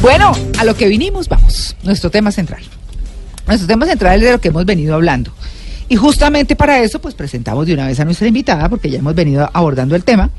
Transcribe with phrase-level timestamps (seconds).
[0.00, 1.76] Bueno, a lo que vinimos, vamos.
[1.82, 2.62] Nuestro tema central.
[3.46, 5.30] Nuestro tema central es de lo que hemos venido hablando.
[5.90, 9.14] Y justamente para eso, pues presentamos de una vez a nuestra invitada, porque ya hemos
[9.14, 10.30] venido abordando el tema.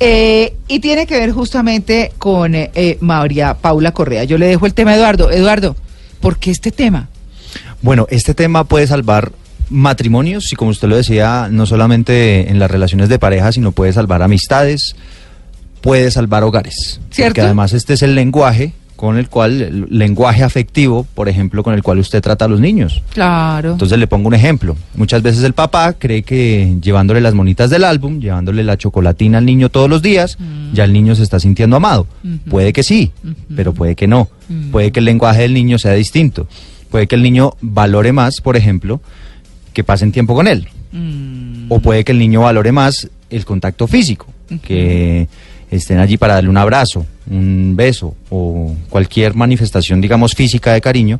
[0.00, 4.24] Eh, y tiene que ver justamente con eh, María Paula Correa.
[4.24, 5.30] Yo le dejo el tema a Eduardo.
[5.30, 5.76] Eduardo,
[6.20, 7.08] ¿por qué este tema?
[7.82, 9.32] Bueno, este tema puede salvar
[9.68, 13.92] matrimonios y como usted lo decía, no solamente en las relaciones de pareja, sino puede
[13.92, 14.96] salvar amistades,
[15.86, 17.00] puede salvar hogares.
[17.10, 17.30] ¿Cierto?
[17.30, 21.74] Porque además este es el lenguaje con el cual, el lenguaje afectivo, por ejemplo, con
[21.74, 23.02] el cual usted trata a los niños.
[23.12, 23.72] Claro.
[23.72, 24.74] Entonces le pongo un ejemplo.
[24.94, 29.44] Muchas veces el papá cree que llevándole las monitas del álbum, llevándole la chocolatina al
[29.44, 30.38] niño todos los días,
[30.72, 32.06] ya el niño se está sintiendo amado.
[32.48, 33.12] Puede que sí,
[33.54, 34.28] pero puede que no.
[34.72, 36.48] Puede que el lenguaje del niño sea distinto.
[36.90, 39.00] Puede que el niño valore más, por ejemplo,
[39.74, 40.68] que pasen tiempo con él.
[40.92, 44.26] Mm, O puede que el niño valore más el contacto físico,
[44.62, 45.28] que
[45.70, 51.18] estén allí para darle un abrazo, un beso o cualquier manifestación, digamos, física de cariño.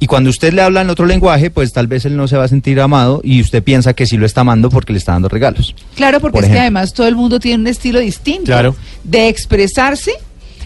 [0.00, 2.44] Y cuando usted le habla en otro lenguaje, pues tal vez él no se va
[2.44, 5.28] a sentir amado y usted piensa que sí lo está amando porque le está dando
[5.28, 5.74] regalos.
[5.94, 8.76] Claro, porque Por es que además todo el mundo tiene un estilo distinto Claro.
[9.04, 10.12] de expresarse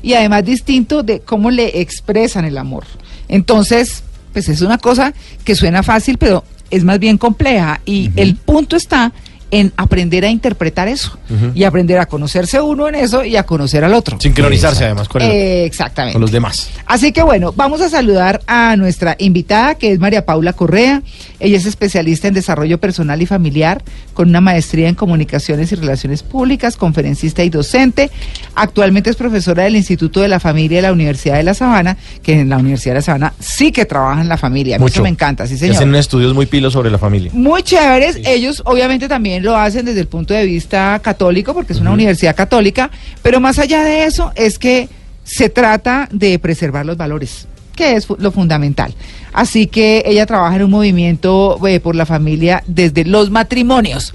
[0.02, 2.84] y además distinto de cómo le expresan el amor.
[3.28, 4.02] Entonces,
[4.32, 5.12] pues es una cosa
[5.44, 9.12] que suena fácil, pero es más bien compleja y el punto está
[9.50, 11.18] en aprender a interpretar eso
[11.54, 14.18] y aprender a conocerse uno en eso y a conocer al otro.
[14.20, 16.12] Sincronizarse además con, el- Eh, exactamente.
[16.12, 16.68] con los demás.
[16.86, 21.02] Así que bueno, vamos a saludar a nuestra invitada, que es María Paula Correa.
[21.40, 23.82] Ella es especialista en desarrollo personal y familiar,
[24.14, 28.10] con una maestría en comunicaciones y relaciones públicas, conferencista y docente.
[28.54, 32.40] Actualmente es profesora del Instituto de la Familia de la Universidad de La Sabana, que
[32.40, 34.76] en la Universidad de La Sabana sí que trabaja en la familia.
[34.76, 35.76] Eso me encanta, sí señor.
[35.76, 37.30] Hacen estudios muy pilos sobre la familia.
[37.34, 38.18] Muy chéveres.
[38.24, 42.36] Ellos obviamente también lo hacen desde el punto de vista católico, porque es una universidad
[42.36, 42.90] católica,
[43.22, 44.88] pero más allá de eso es que
[45.24, 48.94] se trata de preservar los valores, que es lo fundamental.
[49.32, 54.14] Así que ella trabaja en un movimiento eh, por la familia desde los matrimonios.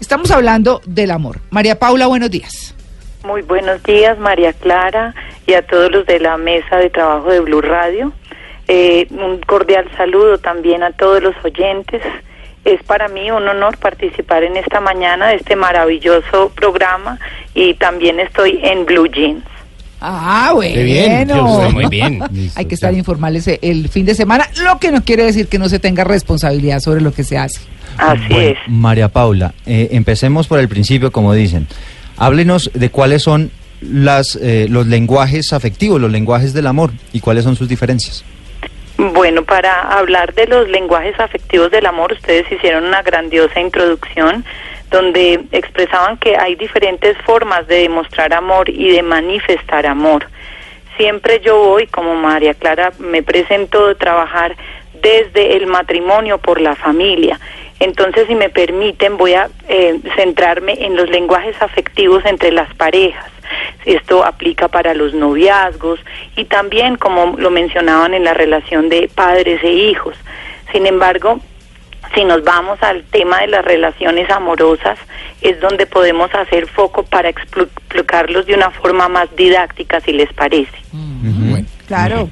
[0.00, 1.40] Estamos hablando del amor.
[1.50, 2.74] María Paula, buenos días.
[3.24, 5.14] Muy buenos días, María Clara,
[5.46, 8.12] y a todos los de la mesa de trabajo de Blue Radio.
[8.68, 12.02] Eh, un cordial saludo también a todos los oyentes.
[12.64, 17.18] Es para mí un honor participar en esta mañana de este maravilloso programa
[17.54, 19.44] y también estoy en Blue Jeans.
[20.00, 20.74] Ah, bueno.
[20.74, 22.20] Qué bien, Dios, muy bien.
[22.32, 22.98] Listo, Hay que estar ya.
[22.98, 26.04] informales eh, el fin de semana, lo que no quiere decir que no se tenga
[26.04, 27.60] responsabilidad sobre lo que se hace.
[27.96, 28.58] Así Bueno, es.
[28.66, 31.66] María Paula, eh, empecemos por el principio, como dicen.
[32.16, 37.44] Háblenos de cuáles son las, eh, los lenguajes afectivos, los lenguajes del amor y cuáles
[37.44, 38.24] son sus diferencias.
[38.96, 44.44] Bueno, para hablar de los lenguajes afectivos del amor, ustedes hicieron una grandiosa introducción
[44.90, 50.26] donde expresaban que hay diferentes formas de demostrar amor y de manifestar amor.
[50.96, 54.54] Siempre yo voy, como María Clara me presentó, de trabajar
[55.02, 57.40] desde el matrimonio por la familia.
[57.80, 63.33] Entonces, si me permiten, voy a eh, centrarme en los lenguajes afectivos entre las parejas.
[63.84, 66.00] Esto aplica para los noviazgos
[66.36, 70.16] y también, como lo mencionaban, en la relación de padres e hijos.
[70.72, 71.40] Sin embargo,
[72.14, 74.98] si nos vamos al tema de las relaciones amorosas,
[75.40, 80.76] es donde podemos hacer foco para explicarlos de una forma más didáctica, si les parece.
[80.92, 82.30] Bueno, Claro.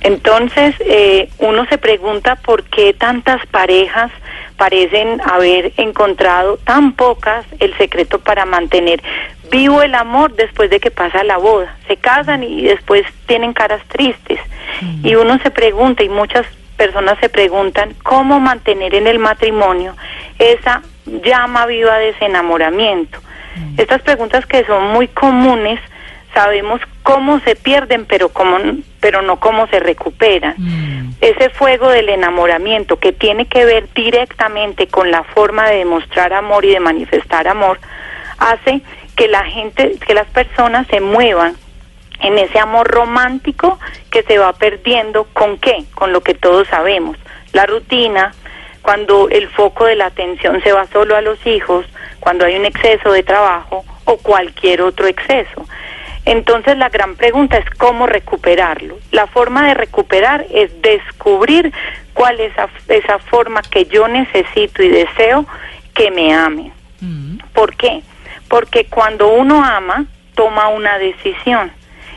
[0.00, 4.12] Entonces, eh, uno se pregunta por qué tantas parejas
[4.58, 9.00] parecen haber encontrado tan pocas el secreto para mantener
[9.50, 11.74] vivo el amor después de que pasa la boda.
[11.86, 14.40] Se casan y después tienen caras tristes.
[15.02, 16.44] Y uno se pregunta, y muchas
[16.76, 19.96] personas se preguntan, ¿cómo mantener en el matrimonio
[20.38, 23.18] esa llama viva de ese enamoramiento?
[23.76, 25.80] Estas preguntas que son muy comunes,
[26.34, 28.58] sabemos cómo se pierden, pero, cómo,
[29.00, 30.54] pero no cómo se recuperan.
[30.56, 31.14] Mm.
[31.20, 36.64] Ese fuego del enamoramiento que tiene que ver directamente con la forma de demostrar amor
[36.64, 37.80] y de manifestar amor,
[38.38, 38.80] hace
[39.16, 41.56] que la gente, que las personas se muevan
[42.20, 43.78] en ese amor romántico
[44.10, 47.16] que se va perdiendo con qué, con lo que todos sabemos,
[47.52, 48.32] la rutina,
[48.82, 51.84] cuando el foco de la atención se va solo a los hijos,
[52.20, 55.66] cuando hay un exceso de trabajo o cualquier otro exceso.
[56.28, 58.98] Entonces la gran pregunta es cómo recuperarlo.
[59.12, 61.72] La forma de recuperar es descubrir
[62.12, 65.46] cuál es esa, esa forma que yo necesito y deseo
[65.94, 66.70] que me amen.
[67.00, 67.38] Mm.
[67.54, 68.02] ¿Por qué?
[68.46, 70.04] Porque cuando uno ama,
[70.34, 71.72] toma una decisión.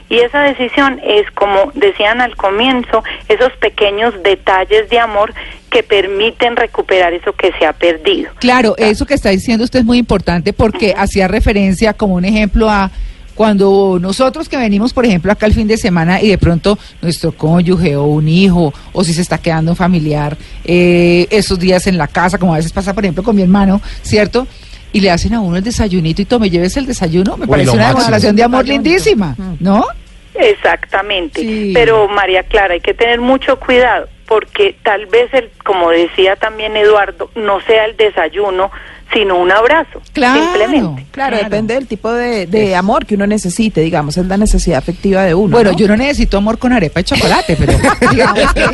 [0.10, 5.34] Y esa decisión es, como decían al comienzo, esos pequeños detalles de amor
[5.70, 8.30] que permiten recuperar eso que se ha perdido.
[8.40, 12.70] Claro, eso que está diciendo usted es muy importante porque hacía referencia como un ejemplo
[12.70, 12.92] a
[13.42, 17.32] Cuando nosotros que venimos, por ejemplo, acá el fin de semana y de pronto nuestro
[17.32, 21.98] cónyuge o un hijo, o si se está quedando un familiar, eh, esos días en
[21.98, 24.46] la casa, como a veces pasa, por ejemplo, con mi hermano, ¿cierto?
[24.94, 27.72] Y le hacen a uno el desayunito y tome, lleves el desayuno, me Uy, parece
[27.72, 29.88] una demostración de amor lindísima, ¿no?
[30.36, 31.42] Exactamente.
[31.42, 31.72] Sí.
[31.74, 36.78] Pero María Clara, hay que tener mucho cuidado porque tal vez, el, como decía también
[36.78, 38.70] Eduardo, no sea el desayuno,
[39.14, 40.02] sino un abrazo.
[40.14, 40.42] Claro.
[40.42, 41.06] Simplemente.
[41.12, 45.24] Claro, depende del tipo de, de amor que uno necesite, digamos, es la necesidad afectiva
[45.24, 45.52] de uno.
[45.56, 45.78] Bueno, ¿no?
[45.78, 47.74] yo no necesito amor con arepa y chocolate, pero
[48.12, 48.66] digamos que-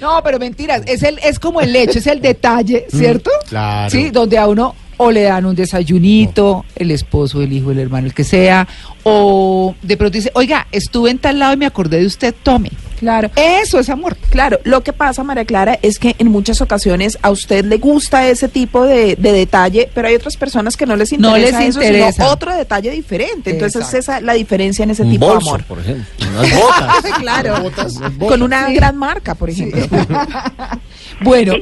[0.00, 3.30] No, pero mentiras, es el es como el hecho, es el detalle, ¿cierto?
[3.48, 3.90] claro.
[3.90, 8.06] Sí, donde a uno o le dan un desayunito, el esposo, el hijo, el hermano,
[8.08, 8.68] el que sea,
[9.04, 12.70] o de pronto dice, "Oiga, estuve en tal lado y me acordé de usted, tome."
[12.98, 13.30] Claro.
[13.36, 14.16] Eso es amor.
[14.30, 18.28] Claro, lo que pasa, María Clara, es que en muchas ocasiones a usted le gusta
[18.28, 21.76] ese tipo de, de detalle, pero hay otras personas que no les No interesa les
[21.76, 23.50] eso, sino otro detalle diferente.
[23.50, 23.98] Entonces, Exacto.
[23.98, 25.64] esa es la diferencia en ese Un tipo bolso, de amor.
[25.64, 26.04] por ejemplo.
[26.28, 27.12] Unas botas.
[27.20, 28.28] claro, Unas botas.
[28.28, 29.80] con una gran marca, por ejemplo.
[31.20, 31.54] Bueno,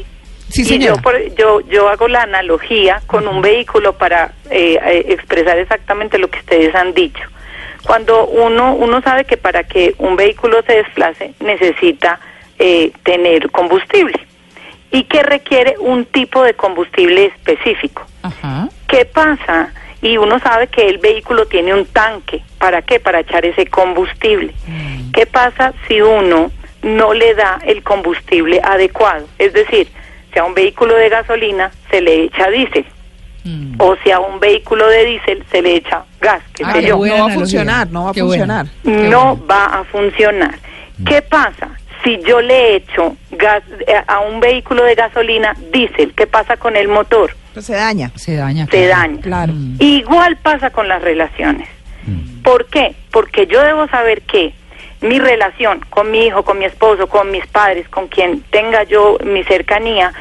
[0.64, 5.06] Sí, y yo, por- yo, yo hago la analogía con un vehículo para eh, eh,
[5.08, 7.22] expresar exactamente lo que ustedes han dicho.
[7.84, 12.18] Cuando uno, uno sabe que para que un vehículo se desplace necesita
[12.58, 14.18] eh, tener combustible
[14.90, 18.04] y que requiere un tipo de combustible específico.
[18.22, 18.68] Ajá.
[18.88, 19.72] ¿Qué pasa?
[20.02, 22.42] Y uno sabe que el vehículo tiene un tanque.
[22.58, 22.98] ¿Para qué?
[23.00, 24.52] Para echar ese combustible.
[25.12, 26.50] ¿Qué pasa si uno
[26.82, 29.26] no le da el combustible adecuado?
[29.38, 29.88] Es decir,
[30.36, 32.84] si a un vehículo de gasolina se le echa diésel
[33.44, 33.76] Mm.
[33.80, 36.96] o si a un vehículo de diésel se le echa gas, qué Ah, sé yo,
[36.96, 38.66] no va a funcionar, no va a Qué funcionar.
[38.82, 39.46] No bueno.
[39.48, 40.56] va a funcionar.
[41.06, 41.68] ¿Qué pasa?
[42.02, 46.74] Si yo le echo gas eh, a un vehículo de gasolina diésel, ¿qué pasa con
[46.76, 47.36] el motor?
[47.54, 48.10] Pues se daña.
[48.16, 48.66] Se daña.
[48.68, 49.20] Se daña.
[49.22, 49.52] Claro.
[49.54, 49.76] Mm.
[49.78, 51.68] Igual pasa con las relaciones.
[52.42, 52.94] ¿Por qué?
[53.12, 54.52] Porque yo debo saber que
[55.08, 59.18] mi relación con mi hijo, con mi esposo, con mis padres, con quien tenga yo
[59.24, 60.12] mi cercanía,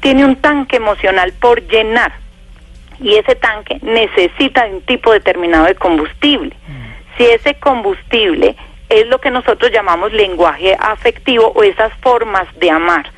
[0.00, 2.12] tiene un tanque emocional por llenar.
[3.00, 6.54] Y ese tanque necesita un tipo determinado de combustible.
[7.16, 8.56] Si ese combustible
[8.88, 13.10] es lo que nosotros llamamos lenguaje afectivo o esas formas de amar.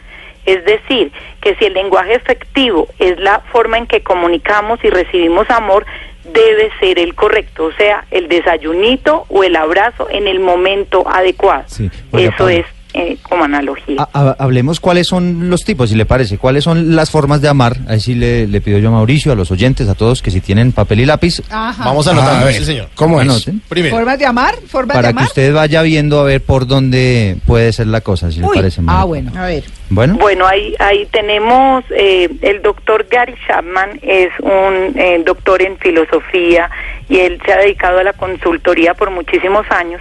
[0.46, 1.10] Es decir,
[1.40, 5.84] que si el lenguaje afectivo es la forma en que comunicamos y recibimos amor,
[6.24, 11.64] debe ser el correcto, o sea, el desayunito o el abrazo en el momento adecuado.
[11.66, 13.96] Sí, Eso es eh, como analogía.
[13.99, 17.49] Ha- ha- hablemos cuáles son los tipos, si le parece, cuáles son las formas de
[17.49, 17.76] amar.
[17.88, 20.41] Ahí sí le, le pido yo a Mauricio, a los oyentes, a todos, que si
[20.41, 21.85] tienen papel y lápiz, Ajá.
[21.85, 22.88] Vamos a A anotar, ver, sí, señor.
[22.94, 23.29] ¿Cómo es?
[23.29, 23.61] Anoten.
[23.69, 23.96] Primero.
[23.96, 24.55] ¿Formas de amar?
[24.69, 25.25] ¿Formas de para que amar?
[25.25, 28.81] usted vaya viendo a ver por dónde puede ser la cosa, si le Uy, parece.
[28.87, 29.32] ah, bueno.
[29.37, 29.64] A ver.
[29.91, 35.76] Bueno, Bueno, ahí, ahí tenemos, eh, el doctor Gary Chapman es un eh, doctor en
[35.79, 36.70] filosofía
[37.08, 40.00] y él se ha dedicado a la consultoría por muchísimos años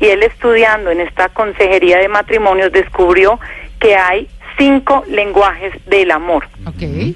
[0.00, 3.38] y él estudiando en esta consejería de matrimonios descubrió
[3.78, 4.28] que hay
[4.58, 6.46] cinco lenguajes del amor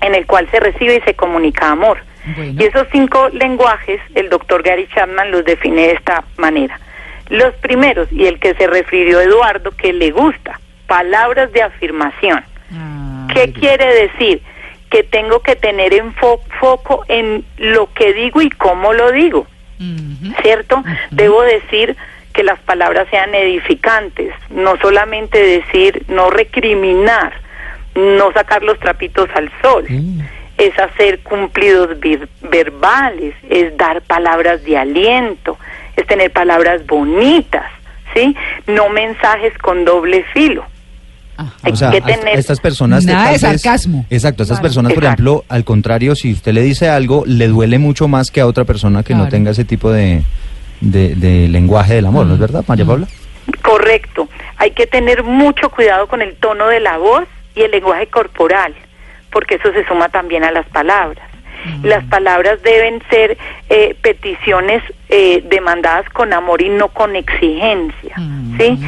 [0.01, 1.99] en el cual se recibe y se comunica amor.
[2.37, 2.55] Bueno.
[2.59, 6.81] Y esos cinco lenguajes, el doctor Gary Chapman los define de esta manera.
[7.29, 12.43] Los primeros, y el que se refirió Eduardo, que le gusta, palabras de afirmación.
[12.75, 14.43] Ah, ¿Qué quiere decir?
[14.91, 19.47] Que tengo que tener en fo- foco en lo que digo y cómo lo digo.
[20.43, 20.83] ¿cierto?
[21.11, 21.97] Debo decir
[22.35, 27.33] que las palabras sean edificantes, no solamente decir, no recriminar,
[27.95, 29.87] no sacar los trapitos al sol,
[30.59, 31.91] es hacer cumplidos
[32.43, 35.57] verbales, es dar palabras de aliento,
[35.97, 37.67] es tener palabras bonitas,
[38.15, 38.37] ¿sí?
[38.67, 40.65] No mensajes con doble filo.
[41.37, 41.53] Ajá.
[41.63, 43.05] Hay o sea, tener estas personas...
[43.05, 44.07] Nada de sarcasmo.
[44.11, 45.23] Exacto, estas personas, por Exacto.
[45.23, 48.65] ejemplo, al contrario, si usted le dice algo, le duele mucho más que a otra
[48.65, 50.23] persona que no tenga ese tipo de,
[50.85, 53.07] de, de lenguaje del amor, ¿no es verdad, María Paula?
[53.63, 54.29] Correcto.
[54.57, 57.25] Hay que tener mucho cuidado con el tono de la voz
[57.55, 58.75] y el lenguaje corporal,
[59.31, 61.29] porque eso se suma también a las palabras.
[61.83, 63.39] Las palabras deben ser
[63.71, 68.17] eh, peticiones eh, demandadas con amor y no con exigencia,
[68.59, 68.79] ¿sí?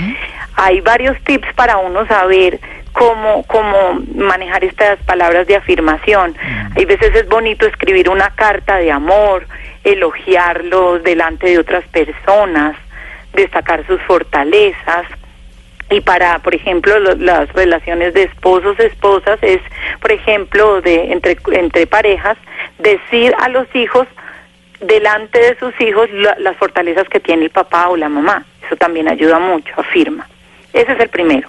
[0.57, 2.61] Hay varios tips para uno saber
[2.93, 6.35] cómo, cómo manejar estas palabras de afirmación.
[6.77, 9.47] Hay veces es bonito escribir una carta de amor,
[9.93, 12.77] elogiarlos delante de otras personas,
[13.33, 15.07] destacar sus fortalezas.
[15.91, 19.61] Y para, por ejemplo, lo- las relaciones de esposos, esposas, es,
[20.01, 22.37] por ejemplo, de entre, entre parejas,
[22.79, 24.07] decir a los hijos,
[24.81, 28.45] delante de sus hijos, la- las fortalezas que tiene el papá o la mamá.
[28.67, 30.27] Eso también ayuda mucho, afirma.
[30.73, 31.49] Ese es el primero.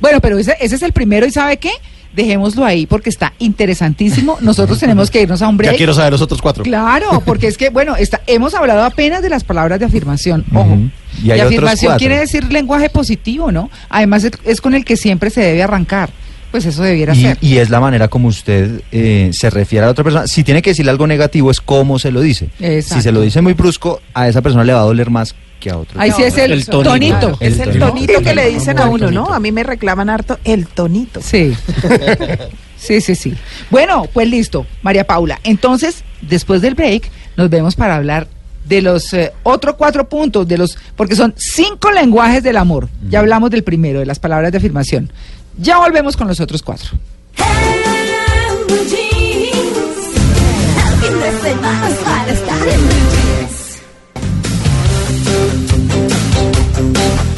[0.00, 1.70] Bueno, pero ese, ese es el primero y ¿sabe qué?
[2.14, 4.38] Dejémoslo ahí porque está interesantísimo.
[4.40, 5.72] Nosotros tenemos que irnos a un break.
[5.72, 6.62] Ya quiero saber los otros cuatro.
[6.64, 10.44] Claro, porque es que, bueno, está, hemos hablado apenas de las palabras de afirmación.
[10.54, 10.76] Ojo.
[11.22, 13.70] Y hay afirmación quiere decir lenguaje positivo, ¿no?
[13.88, 16.10] Además, es, es con el que siempre se debe arrancar.
[16.50, 17.38] Pues eso debiera Y, ser.
[17.40, 20.26] y es la manera como usted eh, se refiere a la otra persona.
[20.26, 22.48] Si tiene que decirle algo negativo, es cómo se lo dice.
[22.60, 22.96] Exacto.
[22.96, 25.70] Si se lo dice muy brusco, a esa persona le va a doler más que
[25.70, 26.00] a otro.
[26.00, 27.36] Ahí sí es el, el tonito.
[27.40, 29.32] es el tonito que le dicen a uno, ¿no?
[29.32, 31.20] A mí me reclaman harto el tonito.
[31.22, 31.54] Sí.
[32.82, 33.32] Sí, sí, sí.
[33.70, 35.38] Bueno, pues listo, María Paula.
[35.44, 38.26] Entonces, después del break, nos vemos para hablar
[38.64, 42.88] de los eh, otros cuatro puntos, de los, porque son cinco lenguajes del amor.
[43.08, 45.12] Ya hablamos del primero, de las palabras de afirmación.
[45.58, 46.90] Ya volvemos con los otros cuatro.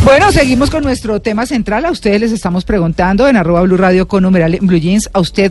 [0.04, 1.86] Bueno, seguimos con nuestro tema central.
[1.86, 5.50] A ustedes les estamos preguntando en arroba Blue Radio con numeral Blue Jeans a usted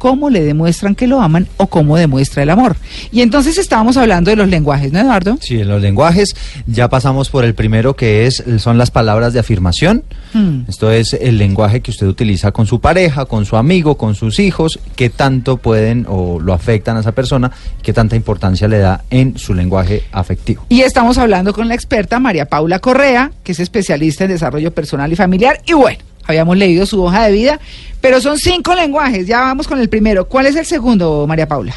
[0.00, 2.74] cómo le demuestran que lo aman o cómo demuestra el amor.
[3.12, 5.36] Y entonces estábamos hablando de los lenguajes, ¿no, Eduardo?
[5.42, 6.34] Sí, en los lenguajes
[6.66, 10.02] ya pasamos por el primero que es son las palabras de afirmación.
[10.32, 10.62] Hmm.
[10.68, 14.38] Esto es el lenguaje que usted utiliza con su pareja, con su amigo, con sus
[14.38, 17.50] hijos, qué tanto pueden o lo afectan a esa persona,
[17.82, 20.64] qué tanta importancia le da en su lenguaje afectivo.
[20.70, 25.12] Y estamos hablando con la experta María Paula Correa, que es especialista en desarrollo personal
[25.12, 25.60] y familiar.
[25.66, 25.98] Y bueno,
[26.30, 27.60] habíamos leído su hoja de vida,
[28.00, 29.26] pero son cinco lenguajes.
[29.26, 30.24] Ya vamos con el primero.
[30.26, 31.74] ¿Cuál es el segundo, María Paula?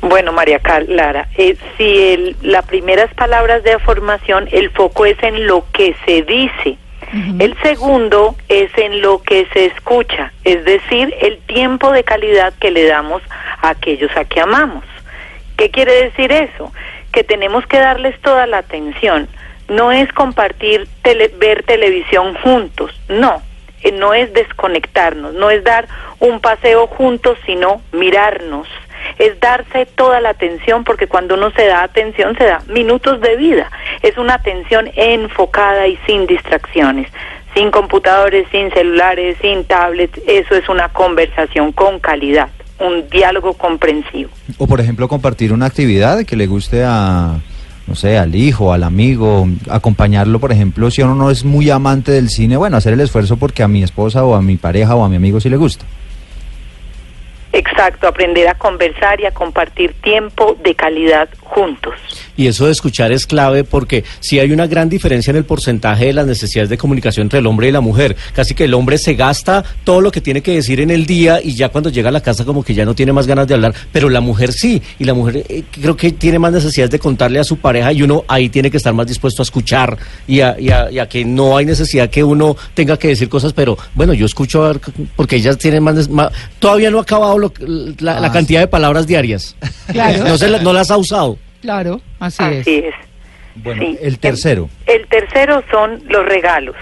[0.00, 5.46] Bueno, María Clara, eh, si el, las primeras palabras de afirmación, el foco es en
[5.46, 6.78] lo que se dice.
[7.38, 12.72] El segundo es en lo que se escucha, es decir, el tiempo de calidad que
[12.72, 13.22] le damos
[13.62, 14.82] a aquellos a que amamos.
[15.56, 16.72] ¿Qué quiere decir eso?
[17.12, 19.28] Que tenemos que darles toda la atención.
[19.68, 23.40] No es compartir, tele- ver televisión juntos, no.
[23.84, 25.86] Eh, No es desconectarnos, no es dar
[26.18, 28.66] un paseo juntos, sino mirarnos.
[29.18, 33.36] Es darse toda la atención, porque cuando uno se da atención, se da minutos de
[33.36, 33.70] vida.
[34.02, 37.10] Es una atención enfocada y sin distracciones,
[37.54, 40.18] sin computadores, sin celulares, sin tablets.
[40.26, 42.48] Eso es una conversación con calidad,
[42.80, 44.30] un diálogo comprensivo.
[44.56, 47.38] O por ejemplo, compartir una actividad que le guste a,
[47.86, 52.12] no sé, al hijo, al amigo, acompañarlo, por ejemplo, si uno no es muy amante
[52.12, 55.04] del cine, bueno, hacer el esfuerzo porque a mi esposa o a mi pareja o
[55.04, 55.84] a mi amigo sí le gusta.
[57.52, 61.94] Exacto, aprender a conversar y a compartir tiempo de calidad juntos.
[62.36, 66.06] Y eso de escuchar es clave porque si hay una gran diferencia en el porcentaje
[66.06, 68.16] de las necesidades de comunicación entre el hombre y la mujer.
[68.34, 71.40] Casi que el hombre se gasta todo lo que tiene que decir en el día
[71.42, 73.54] y ya cuando llega a la casa como que ya no tiene más ganas de
[73.54, 74.82] hablar, pero la mujer sí.
[74.98, 78.02] Y la mujer eh, creo que tiene más necesidades de contarle a su pareja y
[78.02, 79.96] uno ahí tiene que estar más dispuesto a escuchar
[80.26, 83.28] y a, y a- y a que no hay necesidad que uno tenga que decir
[83.28, 84.80] cosas, pero bueno, yo escucho a ver,
[85.16, 86.08] porque ellas tienen más...
[86.58, 87.52] todavía no ha acabado lo-
[88.00, 89.54] la, la Ah, cantidad de palabras diarias.
[89.92, 90.24] Claro.
[90.24, 91.38] No, se no las ha usado.
[91.64, 92.84] Claro, así, Así es.
[92.84, 92.94] es.
[93.54, 93.98] Bueno, Sí.
[94.02, 94.68] el tercero.
[94.86, 96.76] El tercero son los regalos.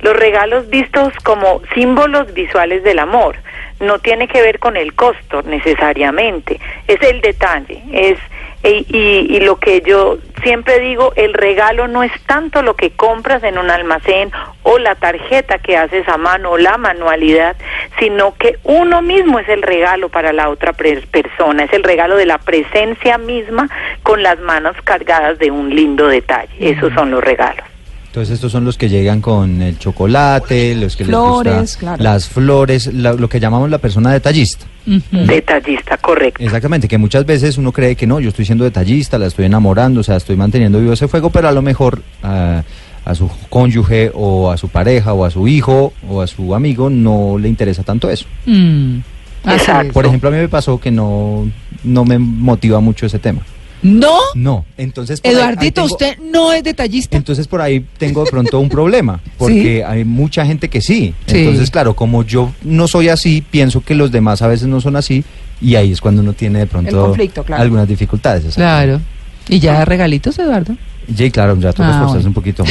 [0.00, 3.36] Los regalos vistos como símbolos visuales del amor.
[3.78, 6.58] No tiene que ver con el costo necesariamente.
[6.88, 7.80] Es el detalle.
[7.92, 8.18] Es
[8.62, 12.90] y, y- y lo que yo siempre digo, el regalo no es tanto lo que
[12.90, 14.30] compras en un almacén
[14.62, 17.56] o la tarjeta que haces a mano o la manualidad,
[17.98, 22.26] sino que uno mismo es el regalo para la otra persona, es el regalo de
[22.26, 23.68] la presencia misma
[24.02, 26.52] con las manos cargadas de un lindo detalle.
[26.60, 27.64] Esos son los regalos.
[28.08, 32.02] Entonces estos son los que llegan con el chocolate, los que Flores, les gusta, claro.
[32.02, 34.64] las flores, la- lo que llamamos la persona detallista.
[35.12, 36.42] Detallista, correcto.
[36.42, 40.00] Exactamente, que muchas veces uno cree que no, yo estoy siendo detallista, la estoy enamorando,
[40.00, 44.50] o sea, estoy manteniendo vivo ese fuego, pero a lo mejor a su cónyuge o
[44.50, 48.10] a su pareja o a su hijo o a su amigo no le interesa tanto
[48.10, 48.26] eso.
[48.46, 48.98] Mm,
[49.44, 49.92] Exacto.
[49.92, 51.48] Por ejemplo, a mí me pasó que no,
[51.84, 53.40] no me motiva mucho ese tema.
[53.82, 55.20] No, No, entonces...
[55.20, 57.16] por ahí- ahí Eduardito, tengo- usted no es detallista.
[57.16, 61.14] Entonces por ahí tengo de pronto un problema, porque hay mucha gente que sí.
[61.26, 61.38] Sí.
[61.38, 64.96] Entonces, claro, como yo no soy así, pienso que los demás a veces no son
[64.96, 65.24] así,
[65.60, 67.62] y ahí es cuando uno tiene de pronto conflicto, claro.
[67.62, 68.54] algunas dificultades.
[68.54, 69.00] Claro.
[69.48, 70.76] ¿Y ya regalitos, Eduardo?
[71.16, 72.64] Sí, claro, ya toca Ah, esforzarse un poquito.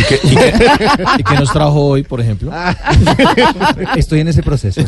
[1.17, 2.51] ¿Y qué nos trajo hoy, por ejemplo?
[3.95, 4.81] Estoy en ese proceso.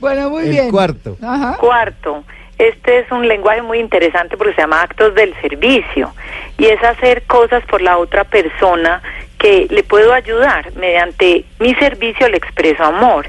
[0.00, 0.70] bueno, muy El bien.
[0.70, 1.16] cuarto.
[1.20, 1.56] Ajá.
[1.60, 2.24] Cuarto,
[2.58, 6.14] este es un lenguaje muy interesante porque se llama actos del servicio
[6.56, 9.02] y es hacer cosas por la otra persona
[9.38, 10.72] que le puedo ayudar.
[10.74, 13.26] Mediante mi servicio le expreso amor.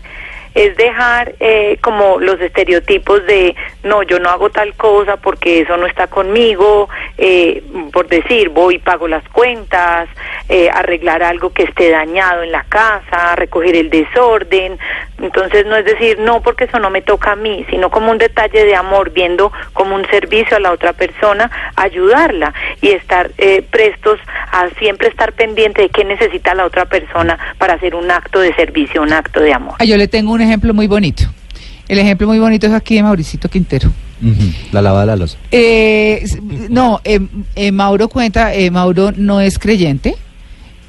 [0.57, 5.77] Es dejar eh, como los estereotipos de no, yo no hago tal cosa porque eso
[5.77, 7.61] no está conmigo, eh,
[7.93, 10.09] por decir, voy pago las cuentas,
[10.49, 14.79] eh, arreglar algo que esté dañado en la casa, recoger el desorden.
[15.21, 18.17] Entonces no es decir, no porque eso no me toca a mí, sino como un
[18.17, 23.63] detalle de amor, viendo como un servicio a la otra persona, ayudarla y estar eh,
[23.69, 24.19] prestos
[24.51, 28.55] a siempre estar pendiente de qué necesita la otra persona para hacer un acto de
[28.55, 29.75] servicio, un acto de amor.
[29.77, 31.23] Ah, yo le tengo un ejemplo muy bonito.
[31.87, 33.91] El ejemplo muy bonito es aquí de Mauricito Quintero.
[34.71, 35.37] La lavada de la losa.
[35.51, 36.25] Eh,
[36.69, 37.19] no, eh,
[37.55, 40.15] eh, Mauro cuenta, eh, Mauro no es creyente,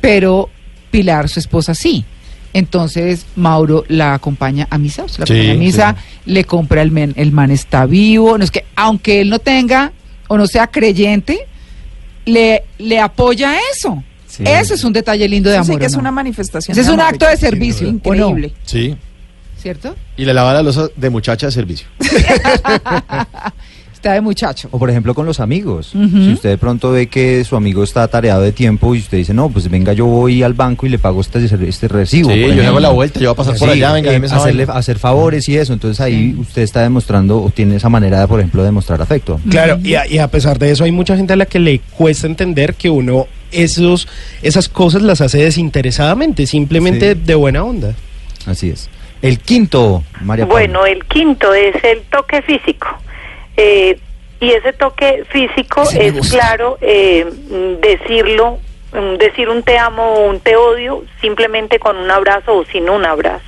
[0.00, 0.48] pero
[0.90, 2.04] Pilar, su esposa, sí.
[2.54, 6.30] Entonces Mauro la acompaña a misa, o sea, la Sí, acompaña a misa, sí.
[6.32, 9.92] le compra el men, el man está vivo, no es que aunque él no tenga
[10.28, 11.38] o no sea creyente,
[12.24, 14.02] le, le apoya eso.
[14.26, 14.42] Sí.
[14.46, 15.80] Ese es un detalle lindo de Eso sí amor.
[15.80, 16.72] que es una manifestación.
[16.72, 17.86] Ese es un amor, acto de servicio.
[17.86, 18.52] Increíble.
[18.64, 18.96] Sí.
[19.60, 19.96] ¿Cierto?
[20.16, 21.88] Y le lava la losa de muchacha de servicio.
[23.92, 24.68] Está de muchacho.
[24.70, 25.88] O por ejemplo con los amigos.
[25.92, 29.34] Si usted de pronto ve que su amigo está tareado de tiempo y usted dice,
[29.34, 32.30] no, pues venga, yo voy al banco y le pago este, este recibo.
[32.30, 34.66] Sí, yo le hago la vuelta, yo voy a pasar por allá, venga, eh, hacerle,
[34.68, 35.72] hacer favores y eso.
[35.72, 39.40] Entonces ahí usted está demostrando o tiene esa manera, de, por ejemplo, de mostrar afecto.
[39.50, 41.80] Claro, y a, y a pesar de eso hay mucha gente a la que le
[41.80, 44.06] cuesta entender que uno esos
[44.42, 47.20] esas cosas las hace desinteresadamente, simplemente Sí.
[47.26, 47.94] de buena onda.
[48.46, 48.88] Así es.
[49.22, 50.60] El quinto, María Paula.
[50.60, 52.88] Bueno, el quinto es el toque físico.
[53.56, 53.98] Eh,
[54.40, 57.26] y ese toque físico es, claro, eh,
[57.80, 58.58] decirlo,
[58.92, 62.88] mm, decir un te amo o un te odio simplemente con un abrazo o sin
[62.88, 63.44] un abrazo.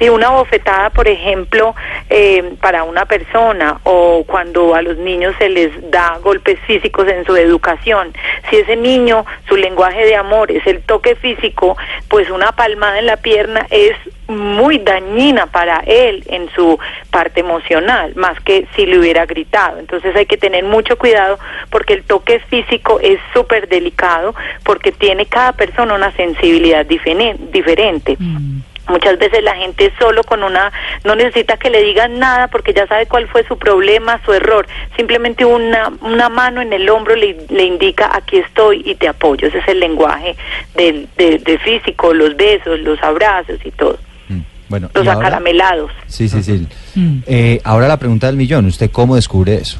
[0.00, 1.74] Sí, una bofetada, por ejemplo,
[2.08, 7.26] eh, para una persona o cuando a los niños se les da golpes físicos en
[7.26, 8.14] su educación.
[8.48, 11.76] Si ese niño, su lenguaje de amor es el toque físico,
[12.08, 13.92] pues una palmada en la pierna es
[14.26, 16.78] muy dañina para él en su
[17.10, 19.78] parte emocional, más que si le hubiera gritado.
[19.80, 21.38] Entonces hay que tener mucho cuidado
[21.68, 28.16] porque el toque físico es súper delicado porque tiene cada persona una sensibilidad diferen- diferente.
[28.18, 28.60] Mm.
[28.88, 30.72] Muchas veces la gente solo con una,
[31.04, 34.66] no necesita que le digan nada porque ya sabe cuál fue su problema, su error.
[34.96, 39.46] Simplemente una, una mano en el hombro le, le indica aquí estoy y te apoyo.
[39.46, 40.34] Ese es el lenguaje
[40.74, 43.98] del, de, de físico, los besos, los abrazos y todo.
[44.28, 45.92] Mm, Bueno, Los y ahora- acaramelados.
[46.06, 46.66] Sí, sí, sí.
[46.96, 47.18] Mm.
[47.28, 48.66] Eh, ahora la pregunta del millón.
[48.66, 49.78] ¿Usted cómo descubre eso?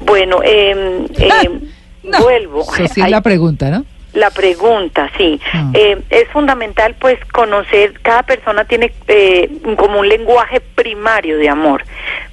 [0.00, 1.50] Bueno, eh, eh,
[2.02, 2.62] No, vuelvo.
[2.62, 3.84] Eso sí es Hay- la pregunta, ¿no?
[4.18, 5.40] La pregunta, sí.
[5.52, 5.70] Ah.
[5.74, 11.84] Eh, es fundamental pues conocer, cada persona tiene eh, como un lenguaje primario de amor,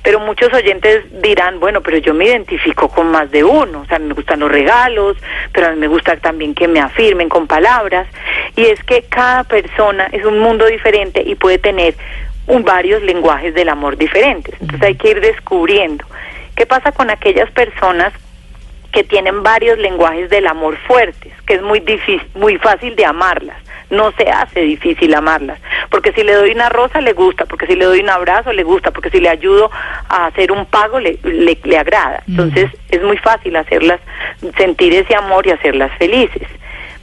[0.01, 3.99] pero muchos oyentes dirán, bueno, pero yo me identifico con más de uno, o sea,
[3.99, 5.15] me gustan los regalos,
[5.53, 8.07] pero a mí me gusta también que me afirmen con palabras,
[8.55, 11.93] y es que cada persona es un mundo diferente y puede tener
[12.47, 16.03] un, varios lenguajes del amor diferentes, entonces hay que ir descubriendo.
[16.55, 18.11] ¿Qué pasa con aquellas personas
[18.95, 23.57] que tienen varios lenguajes del amor fuertes, que es muy difícil, muy fácil de amarlas.
[23.89, 25.59] No se hace difícil amarlas,
[25.91, 28.63] porque si le doy una rosa le gusta, porque si le doy un abrazo le
[28.63, 29.69] gusta, porque si le ayudo
[30.07, 32.23] a hacer un pago le, le, le agrada.
[32.25, 33.99] Entonces es muy fácil hacerlas
[34.57, 36.47] sentir ese amor y hacerlas felices.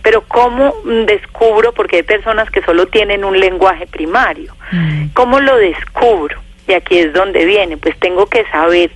[0.02, 0.74] Pero ¿cómo
[1.06, 1.72] descubro?
[1.74, 4.56] Porque hay personas que solo tienen un lenguaje primario.
[4.72, 5.08] Mm.
[5.12, 6.40] ¿Cómo lo descubro?
[6.66, 8.90] Y aquí es donde viene, pues tengo que saber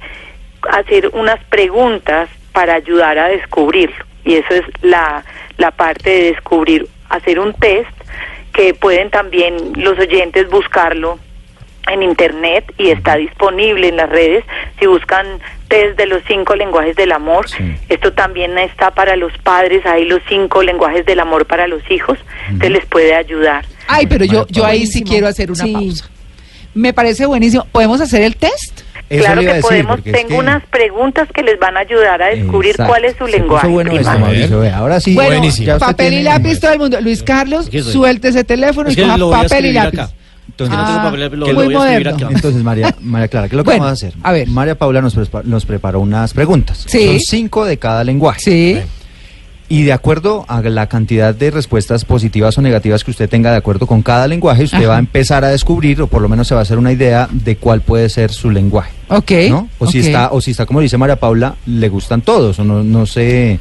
[0.71, 4.03] hacer unas preguntas para ayudar a descubrirlo.
[4.25, 5.23] Y eso es la,
[5.59, 7.91] la parte de descubrir, hacer un test
[8.55, 11.19] que pueden también los oyentes buscarlo
[11.93, 14.43] en internet y está disponible en las redes.
[14.81, 15.27] Si buscan
[15.69, 17.77] test de los cinco lenguajes del amor, Sí.
[17.91, 22.19] esto también está para los padres, hay los cinco lenguajes del amor para los hijos,
[22.59, 23.67] te les puede ayudar.
[23.87, 25.73] Ay, pero yo, yo ahí sí quiero hacer una Sí.
[25.75, 26.09] pausa.
[26.75, 27.67] Me parece buenísimo.
[27.71, 28.81] ¿Podemos hacer el test?
[29.09, 32.21] Eso claro que decir, podemos, es tengo que- unas preguntas que les van a ayudar
[32.23, 32.93] a descubrir Exacto.
[32.93, 34.19] cuál es su lenguaje bueno esto.
[34.19, 34.79] Mauricio, vea.
[34.79, 37.01] Ahora sí, bueno, ya papel y lápiz todo el mundo.
[37.01, 39.99] Luis Carlos, suelte ese teléfono Es y coja papel y lápiz.
[40.01, 40.11] acá.
[40.49, 42.27] Entonces, no tengo papel, lo, muy lo voy a escribir moderno.
[42.27, 42.29] acá.
[42.35, 44.19] Entonces, María, María Clara, ¿qué es lo que Bueno, vamos a hacer?
[44.23, 44.49] a ver.
[44.49, 46.85] María Paula nos, nos preparó unas preguntas.
[46.89, 47.07] Sí.
[47.07, 48.41] Son cinco de cada lenguaje.
[48.41, 48.79] Sí.
[49.69, 53.57] Y de acuerdo a la cantidad de respuestas positivas o negativas que usted tenga de
[53.57, 54.87] acuerdo con cada lenguaje, usted Ajá.
[54.89, 57.29] va a empezar a descubrir, o por lo menos se va a hacer una idea
[57.33, 58.93] de cuál puede ser su lenguaje.
[59.09, 59.33] Ok.
[59.51, 59.69] ¿no?
[59.79, 62.85] O si está, o si está como dice María Paula, le gustan todos, o no,
[62.85, 63.59] no se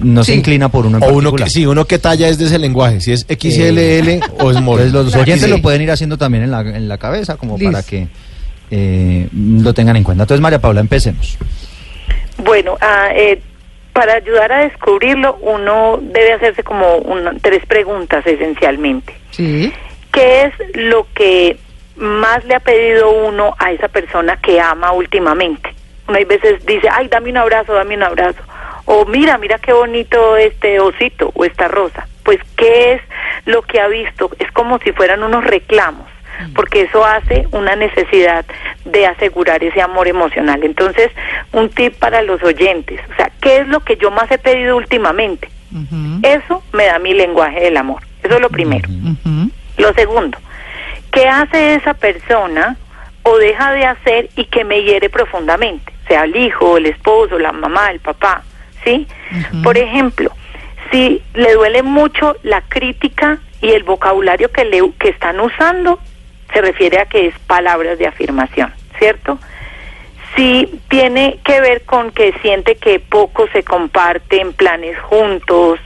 [0.00, 1.44] no se inclina por uno en O uno particular.
[1.48, 4.92] que, sí, uno que talla es de ese lenguaje, si es XLL o es Entonces
[4.92, 5.50] los oyentes Sí.
[5.50, 8.06] lo pueden ir haciendo también en la, en la cabeza, como para que
[8.70, 10.22] eh, lo tengan en cuenta.
[10.22, 11.36] Entonces, María Paula, empecemos.
[12.44, 13.40] Bueno, ah, eh,
[13.92, 19.14] para ayudar a descubrirlo, uno debe hacerse como una- tres preguntas esencialmente.
[19.30, 19.72] Sí.
[20.12, 21.56] ¿Qué es lo que
[22.00, 25.74] más le ha pedido uno a esa persona que ama últimamente.
[26.08, 28.40] Uno hay veces dice, ay, dame un abrazo, dame un abrazo.
[28.86, 32.08] O mira, mira qué bonito este osito o esta rosa.
[32.24, 33.02] Pues, ¿qué es
[33.44, 34.30] lo que ha visto?
[34.38, 36.08] Es como si fueran unos reclamos,
[36.54, 38.44] porque eso hace una necesidad
[38.84, 40.62] de asegurar ese amor emocional.
[40.62, 41.10] Entonces,
[41.52, 44.76] un tip para los oyentes, o sea, ¿qué es lo que yo más he pedido
[44.76, 45.48] últimamente?
[46.22, 48.02] Eso me da mi lenguaje del amor.
[48.22, 48.88] Eso es lo primero.
[49.78, 50.38] Lo segundo,
[51.12, 52.76] ¿qué hace esa persona
[53.22, 55.92] o deja de hacer y que me hiere profundamente?
[56.08, 58.42] Sea el hijo, el esposo, la mamá, el papá,
[58.84, 59.06] ¿sí?
[59.62, 60.32] Por ejemplo,
[60.90, 66.00] si le duele mucho la crítica y el vocabulario que, le, que están usando,
[66.52, 69.38] se refiere a que es palabras de afirmación, ¿cierto?
[70.36, 75.80] Si tiene que ver con que siente que poco se comparte en planes juntos,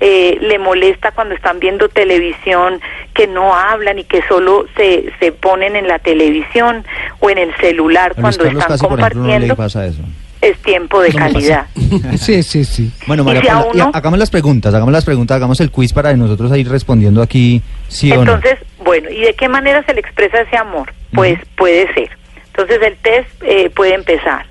[0.00, 2.80] eh, le molesta cuando están viendo televisión
[3.12, 6.84] que no hablan y que solo se, se ponen en la televisión
[7.18, 9.86] o en el celular A cuando Carlos están casi, por ejemplo, no le compartiendo, pasa
[9.86, 10.02] eso.
[10.40, 11.66] Es tiempo de calidad.
[12.18, 12.92] Sí, sí, sí.
[13.06, 16.14] Bueno, María si Paula, uno- hagamos las preguntas, hagamos las preguntas, hagamos el quiz para
[16.14, 18.34] nosotros ir respondiendo aquí sí o no.
[18.34, 20.92] Entonces, bueno, ¿y de qué manera se le expresa ese amor?
[21.14, 21.46] Pues Ujú.
[21.56, 22.10] puede ser.
[22.48, 24.44] Entonces el test eh, puede empezar.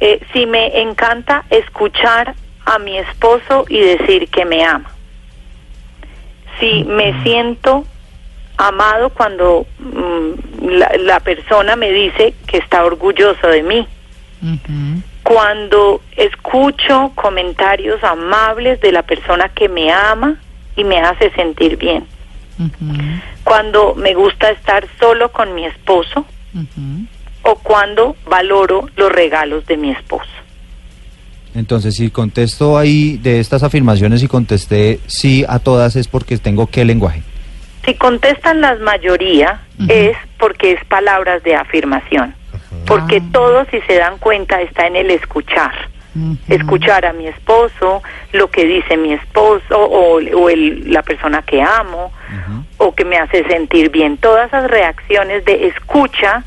[0.00, 2.34] Eh, si me encanta escuchar
[2.66, 4.90] a mi esposo y decir que me ama.
[6.60, 7.84] Si me siento
[8.58, 13.86] amado cuando mm, la, la persona me dice que está orgulloso de mí.
[14.42, 20.36] Ujú, Cuando escucho comentarios amables de la persona que me ama
[20.76, 22.06] y me hace sentir bien.
[23.42, 26.24] Cuando me gusta estar solo con mi esposo
[27.42, 30.30] o cuando valoro los regalos de mi esposo.
[31.56, 36.68] Entonces, si contesto ahí de estas afirmaciones y contesté sí a todas es porque tengo
[36.68, 37.22] qué lenguaje.
[37.84, 42.34] Si contestan las mayoría es porque es palabras de afirmación,
[42.86, 43.28] porque Ah.
[43.32, 45.72] todo, si se dan cuenta, está en el escuchar.
[46.48, 51.60] Escuchar a mi esposo, lo que dice mi esposo o, o el- la persona que
[51.60, 52.10] amo
[52.78, 54.16] o que me hace sentir bien.
[54.16, 56.42] Todas esas reacciones de escucha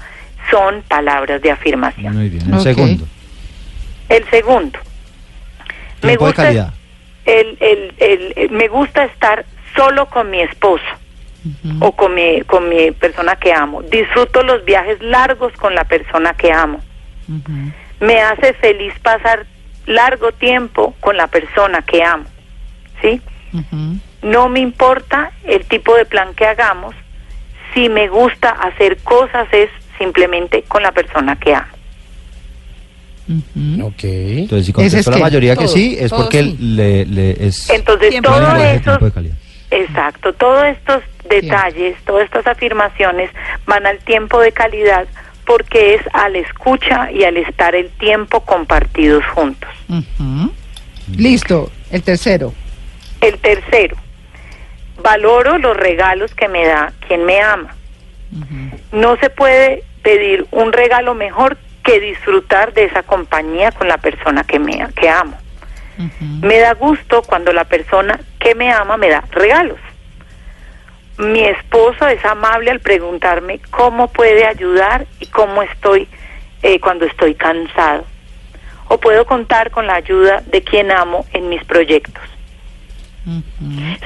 [0.49, 2.15] son palabras de afirmación.
[2.17, 2.51] Muy bien.
[2.51, 3.05] El segundo.
[4.09, 4.79] El segundo,
[6.01, 6.73] me gusta calidad.
[7.25, 10.83] el, el, el- el- me gusta estar solo con mi esposo
[11.79, 13.81] O con mi, con mi persona que amo.
[13.83, 16.79] Disfruto los viajes largos con la persona que amo.
[17.99, 19.45] Me hace feliz pasar
[19.85, 22.25] largo tiempo con la persona que amo.
[23.01, 23.21] ¿Sí?
[24.21, 26.93] No me importa el tipo de plan que hagamos.
[27.73, 31.71] Si me gusta hacer cosas es simplemente con la persona que amo.
[33.83, 34.03] Ok.
[34.03, 36.57] Entonces, si ¿Ese contesto es la mayoría que sí, es porque sí.
[36.59, 39.35] le, le- es Entonces, todo calidad.
[39.71, 43.29] Exacto, todos estos detalles, todas estas afirmaciones
[43.65, 45.07] van al tiempo de calidad
[45.45, 49.69] porque es al escucha y al estar el tiempo compartidos juntos.
[51.15, 52.53] Listo, el tercero.
[53.21, 53.97] El tercero,
[55.01, 57.75] valoro los regalos que me da quien me ama.
[58.91, 64.43] No se puede pedir un regalo mejor que disfrutar de esa compañía con la persona
[64.43, 65.35] que me que amo.
[66.41, 69.79] Me da gusto cuando la persona que me ama me da regalos.
[71.19, 76.07] Mi esposo es amable al preguntarme cómo puede ayudar y cómo estoy
[76.63, 78.05] eh, cuando estoy cansado.
[78.87, 82.23] O puedo contar con la ayuda de quien amo en mis proyectos.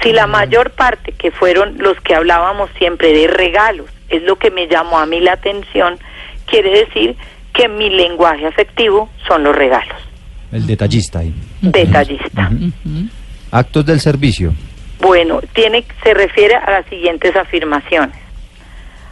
[0.01, 4.49] Si la mayor parte, que fueron los que hablábamos siempre de regalos, es lo que
[4.49, 5.99] me llamó a mí la atención,
[6.47, 7.15] quiere decir
[7.53, 9.95] que mi lenguaje afectivo son los regalos.
[10.51, 11.33] El detallista ahí.
[11.61, 12.49] Detallista.
[13.51, 14.53] Actos del servicio.
[15.03, 18.15] Bueno, tiene, se refiere a las siguientes afirmaciones.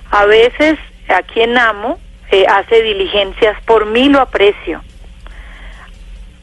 [0.10, 2.00] A veces a quien amo
[2.32, 4.82] eh, hace diligencias por mí, lo aprecio.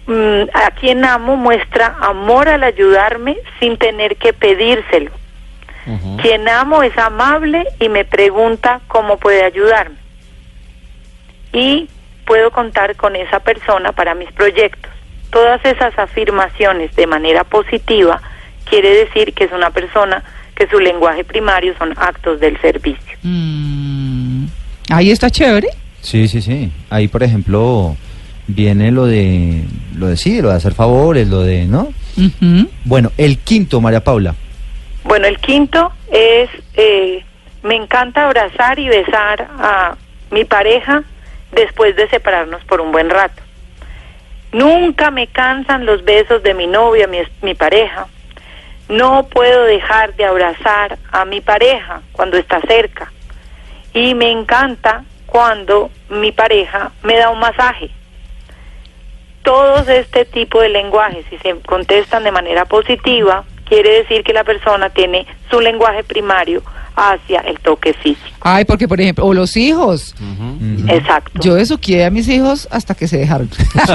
[0.07, 5.13] Mm, a quien amo muestra amor al ayudarme sin tener que pedírselo.
[6.21, 9.97] Quien amo es amable y me pregunta cómo puede ayudarme.
[11.55, 11.89] Y
[12.27, 14.93] puedo contar con esa persona para mis proyectos.
[15.31, 18.21] Todas esas afirmaciones de manera positiva
[18.71, 20.23] quiere decir que es una persona
[20.55, 23.17] que su lenguaje primario son actos del servicio.
[23.23, 24.47] Mm.
[24.91, 25.69] Ahí está chévere.
[26.01, 26.71] Sí, sí, sí.
[26.91, 27.97] Ahí, por ejemplo,
[28.47, 29.63] viene lo de,
[29.97, 31.93] lo de sí, lo de hacer favores, lo de, ¿no?
[32.85, 34.35] Bueno, el quinto, María Paula.
[35.05, 37.23] Bueno, el quinto es, eh,
[37.63, 39.97] me encanta abrazar y besar a
[40.33, 41.05] mi pareja
[41.53, 43.43] después de separarnos por un buen rato.
[44.53, 48.07] Nunca me cansan los besos de mi novia, mi, es- mi pareja.
[48.89, 53.13] No puedo dejar de abrazar a mi pareja cuando está cerca.
[53.95, 57.91] y me encanta cuando mi pareja me da un masaje.
[59.43, 64.45] Todos este tipo de lenguajes, si se contestan de manera positiva, quiere decir que la
[64.45, 66.63] persona tiene su lenguaje primario
[66.99, 68.27] hacia el toque físico.
[68.41, 70.15] Ay, porque por ejemplo, o los hijos.
[70.89, 71.41] Exacto.
[71.43, 73.49] Yo besuqué a mis hijos hasta que se dejaron.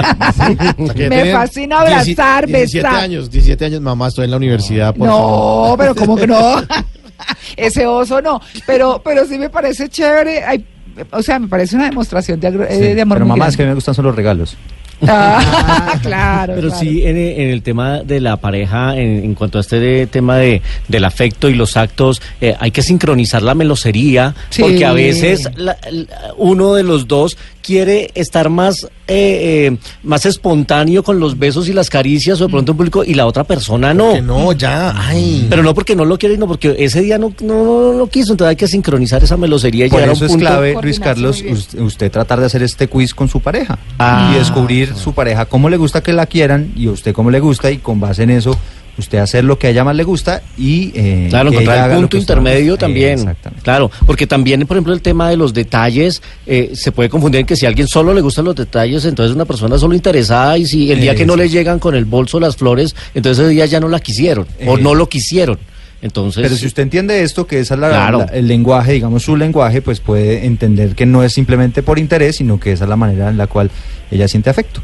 [1.08, 2.94] Me fascina abrazar, 17 besar.
[3.02, 5.70] años, 17 años, mamá, estoy en la universidad, por favor.
[5.70, 6.62] No, pero como que no.
[7.56, 8.40] Ese oso no.
[8.66, 10.42] Pero, pero sí me parece chévere.
[10.44, 10.64] Ay,
[11.10, 13.56] o sea, me parece una demostración de, agro- eh, Sí, de amor pero mamá, es
[13.56, 14.56] que a mí me gustan son los regalos.
[15.06, 16.54] Ah, claro.
[16.56, 16.80] Pero claro.
[16.84, 20.36] sí, en, en el tema de la pareja, en, en cuanto a este de- tema
[20.38, 24.62] de, del afecto y los actos, eh, hay que sincronizar la melosería, Sí.
[24.62, 30.26] porque a veces la- la- uno de los dos quiere estar más, eh, eh, más
[30.26, 33.44] espontáneo con los besos y las caricias, o de pronto en público, y la otra
[33.44, 34.12] persona no.
[34.12, 35.46] Que no, ya, ay.
[35.48, 38.32] Pero no porque no lo quiere, sino porque ese día no, no, no lo quiso,
[38.32, 40.46] entonces hay que sincronizar esa melosería y Por llegar a un eso es punto.
[40.46, 41.42] clave, Luis Carlos,
[41.78, 44.30] usted tratar de hacer este quiz con su pareja Ah.
[44.34, 47.40] y descubrir su pareja cómo le gusta que la quieran y a usted cómo le
[47.40, 48.58] gusta y con base en eso
[48.98, 52.16] usted hacer lo que a ella más le gusta y eh, Claro, encontrar el punto
[52.16, 53.14] intermedio también.
[53.18, 53.62] Exactamente.
[53.64, 57.46] Claro, porque también, por ejemplo, el tema de los detalles eh, se puede confundir en
[57.46, 60.56] que si a alguien solo le gustan los detalles, entonces es una persona solo interesada
[60.58, 63.52] y si el día que no le llegan con el bolso las flores, entonces ese
[63.52, 65.58] día ya no la quisieron o no lo quisieron.
[66.02, 68.18] Entonces, Pero si usted entiende esto, que esa es la- Claro.
[68.18, 72.36] la- el lenguaje, digamos su lenguaje, pues puede entender que no es simplemente por interés,
[72.36, 73.70] sino que esa es la manera en la cual
[74.10, 74.82] ella siente afecto.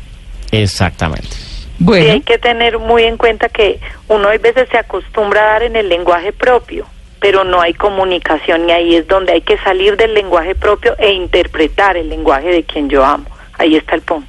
[0.50, 1.28] exactamente.
[1.80, 5.52] Sí, Bueno, hay que tener muy en cuenta que uno a veces se acostumbra a
[5.54, 6.86] dar en el lenguaje propio,
[7.20, 11.12] pero no hay comunicación y ahí es donde hay que salir del lenguaje propio e
[11.12, 13.24] interpretar el lenguaje de quien yo amo.
[13.58, 14.28] Ahí está el punto.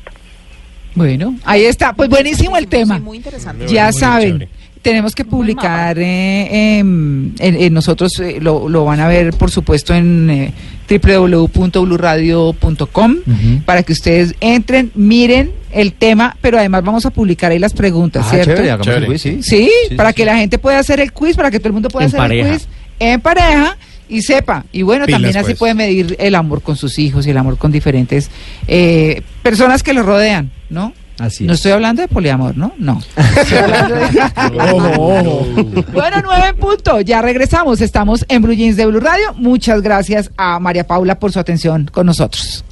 [0.96, 1.94] bueno, ahí está.
[1.94, 2.96] Pues buenísimo el tema.
[2.96, 3.68] Sí, muy interesante.
[3.68, 4.50] Ya Muy saben, chévere.
[4.82, 9.52] tenemos que publicar, eh, em, en- en nosotros eh, lo, lo van a ver, por
[9.52, 10.54] supuesto, en
[11.00, 13.16] www.bluradio.com
[13.66, 18.26] para que ustedes entren, miren el tema, pero además vamos a publicar ahí las preguntas,
[18.28, 18.52] Ah, ¿cierto?
[18.52, 19.06] chévere, hagamos Chévere.
[19.06, 19.40] el quiz, sí.
[19.42, 20.26] Sí, Sí, para sí, que sí.
[20.26, 22.50] la gente pueda hacer el quiz, para que todo el mundo pueda En hacer pareja.
[22.50, 22.68] el quiz
[23.00, 23.78] en pareja
[24.10, 24.66] y sepa.
[24.74, 25.60] Y bueno, Pilas, también así pues.
[25.60, 28.30] puede medir el amor con sus hijos y el amor con diferentes
[28.68, 30.94] eh, personas que lo rodean, ¿no?
[31.22, 31.60] Así No es.
[31.60, 32.74] estoy hablando de poliamor, ¿no?
[32.78, 33.02] No.
[33.38, 35.46] Estoy hablando de- Ojo, ojo.
[35.94, 37.02] bueno, nueve en punto.
[37.02, 37.82] Ya regresamos.
[37.82, 39.34] Estamos en Blue Jeans de Blue Radio.
[39.36, 42.64] Muchas gracias a María Paula por su atención con nosotros.